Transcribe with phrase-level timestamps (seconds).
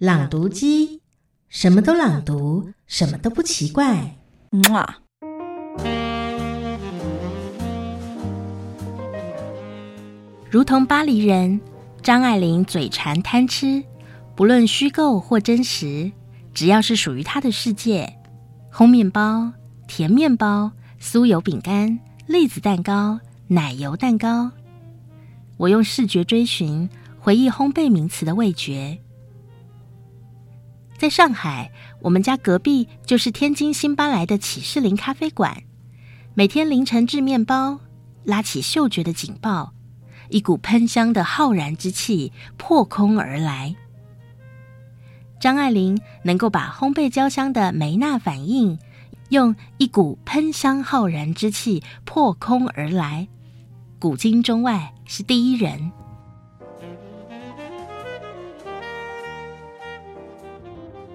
[0.00, 1.02] 朗读机，
[1.50, 4.16] 什么都朗读，什么都不奇怪。
[4.70, 4.96] 哇！
[10.50, 11.60] 如同巴黎人，
[12.00, 13.84] 张爱玲嘴馋贪吃，
[14.34, 16.10] 不论虚构或真实，
[16.54, 18.10] 只要是属于她的世界，
[18.72, 19.52] 烘面包、
[19.86, 24.50] 甜面包、酥油饼干、栗子蛋糕、奶油蛋糕，
[25.58, 26.88] 我用视觉追寻，
[27.18, 28.98] 回忆烘焙名词的味觉。
[31.00, 31.72] 在上海，
[32.02, 35.62] 我们家隔壁就是天津新搬来的启士林咖啡馆，
[36.34, 37.80] 每天凌晨制面包，
[38.22, 39.72] 拉起嗅觉的警报。
[40.28, 43.74] 一股喷香的浩然之气破空而来。
[45.40, 48.78] 张爱玲能够把烘焙焦香的梅纳反应，
[49.30, 53.26] 用一股喷香浩然之气破空而来，
[53.98, 55.90] 古今中外是第一人。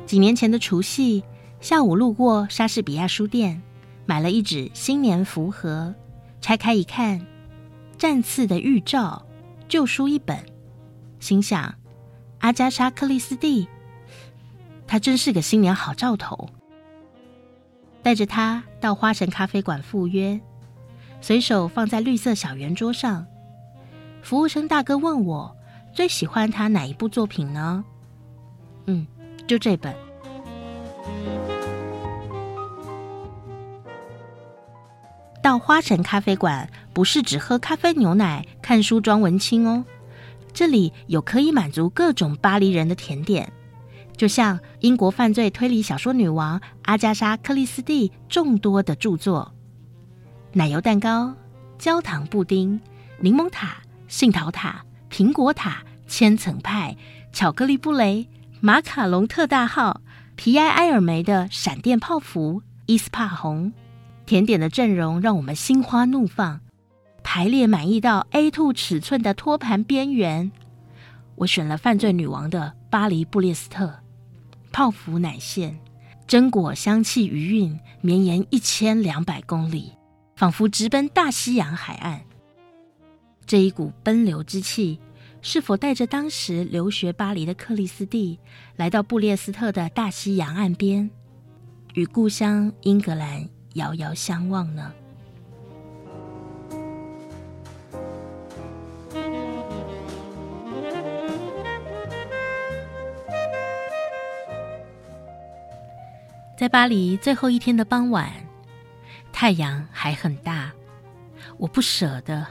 [0.06, 1.24] 几年前的除夕
[1.60, 3.62] 下午，路过莎士比亚书店，
[4.06, 5.94] 买了一纸新年福盒，
[6.42, 7.26] 拆开一看。
[7.98, 9.26] 战次的预兆，
[9.68, 10.38] 旧书一本，
[11.20, 11.74] 心想
[12.40, 13.68] 阿加莎·克里斯蒂，
[14.86, 16.50] 她真是个新年好兆头。
[18.04, 20.40] 带着她到花神咖啡馆赴约，
[21.22, 23.26] 随手放在绿色小圆桌上。
[24.22, 25.56] 服务生大哥问我
[25.94, 27.84] 最喜欢他哪一部作品呢？
[28.88, 29.08] 嗯，
[29.48, 29.94] 就这本。
[35.42, 39.86] 到花城咖啡馆不是只喝咖啡牛奶、看书装文青哦，
[40.54, 43.54] 这里有可以满足各种巴黎人的甜点，
[44.18, 49.54] 就像英国犯罪推理小说女王阿加莎·克里斯蒂众多的著作：
[50.54, 51.36] 奶油蛋糕、
[51.78, 52.82] 焦糖布丁、
[53.20, 56.98] 柠檬塔、杏桃塔、苹果塔、千层派、
[57.32, 58.28] 巧克力布雷、
[58.62, 60.02] 马卡龙特大号、
[60.36, 63.72] 皮埃埃尔梅的闪电泡芙、伊斯帕红。
[64.26, 66.60] 甜点的阵容让我们心花怒放，
[67.22, 70.52] 排列满意到 A2 尺寸的托盘边缘。
[71.36, 74.00] 我选了犯罪女王的巴黎布列斯特
[74.72, 75.78] 泡芙奶馅，
[76.28, 79.92] 榛果香气余韵绵延一千两百公里，
[80.36, 82.22] 仿佛直奔大西洋海岸。
[83.46, 85.00] 这一股奔流之气，
[85.48, 88.40] 是否带着当时留学巴黎的克里斯蒂
[88.78, 91.08] 来到布列斯特的大西洋岸边，
[91.94, 94.92] 与故乡英格兰遥遥相望呢。
[106.58, 108.32] 在巴黎最后一天的傍晚，
[109.32, 110.72] 太阳还很大，
[111.60, 112.48] 我不舍得。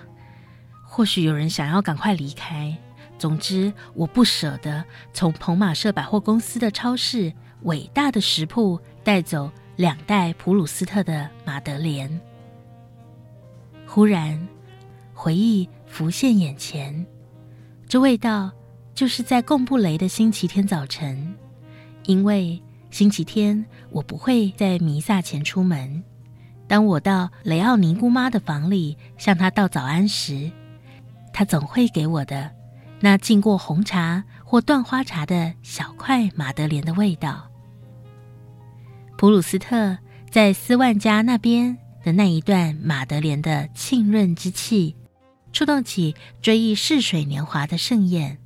[0.85, 2.79] 或许有人想要赶快离开，
[3.25, 9.51] 总之我不舍得从彭马舍百货公司的超市伟大的食铺带走。
[9.77, 12.21] 两袋普鲁斯特的玛德莲，
[13.87, 14.47] 忽然
[15.15, 17.07] 回忆浮现眼前，
[17.89, 18.53] 这味道
[18.95, 21.35] 就是在贡布雷的星期天早晨，
[22.05, 26.05] 因为星期天我不会在弥撒前出门。
[26.69, 30.53] 当我到雷奥尼姑妈的房里向她道早安时，
[31.33, 32.49] 她总会给我的
[33.05, 37.51] 那浸过红茶或断花茶的小块玛德莲的味道。
[39.19, 39.99] 普鲁斯特
[40.31, 44.97] 在斯万家那边的那一段玛德莲的沁润之气，
[45.53, 48.39] 触动起追忆逝水年华的盛宴。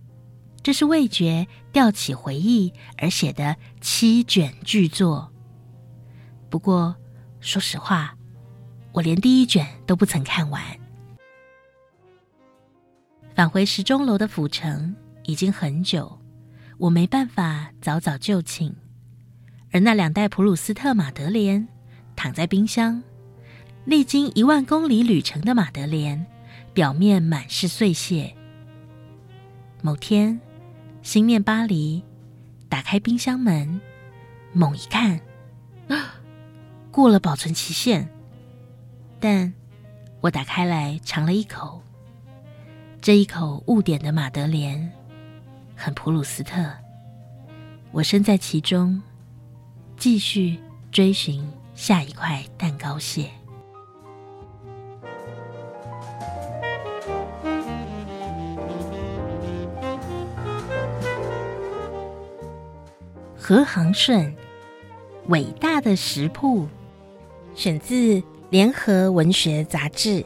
[0.61, 5.33] 这是味觉吊起回忆而写的七卷巨作。
[6.51, 6.97] 不过，
[7.39, 8.17] 说实话，
[8.91, 10.61] 我连第一卷都不曾看完。
[13.38, 16.19] 返回时钟楼的府城已经很久，
[16.76, 18.75] 我没办法早早就寝。
[19.71, 21.69] 而那两袋普鲁斯特马德莲
[22.16, 23.00] 躺在冰箱，
[23.84, 26.27] 历经一万公里旅程的马德莲，
[26.75, 28.34] 表面满是碎屑。
[29.82, 30.41] 某天，
[31.04, 32.03] 心念巴黎，
[32.69, 33.80] 打开冰箱门，
[34.53, 35.21] 猛一看，
[35.86, 36.15] 啊，
[36.91, 38.09] 过了保存期限。
[39.21, 39.54] 但
[40.22, 41.80] 我打开来尝了一口，
[43.00, 44.92] 这一口误点的玛德莲，
[45.74, 46.71] 很普鲁斯特，
[47.92, 49.00] 我身在其中。
[49.97, 50.56] 继续
[50.92, 53.28] 追寻下一块蛋糕屑。
[63.36, 64.33] 何航顺，
[65.27, 66.68] 伟大的食谱，
[67.56, 67.94] 选自
[68.51, 70.21] 《联合文学杂志》。